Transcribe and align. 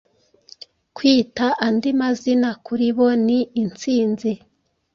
kwita 0.95 1.45
Andi 1.65 1.91
mazina 1.99 2.49
kuri 2.65 2.87
bo 2.97 3.07
ni 3.25 3.39
Intsinzi- 3.61 4.33